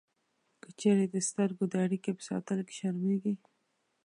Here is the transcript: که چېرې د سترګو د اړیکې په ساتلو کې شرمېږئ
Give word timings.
که 0.61 0.69
چېرې 0.79 1.05
د 1.09 1.15
سترګو 1.29 1.63
د 1.69 1.73
اړیکې 1.85 2.11
په 2.17 2.23
ساتلو 2.29 2.63
کې 2.67 2.73
شرمېږئ 2.79 3.35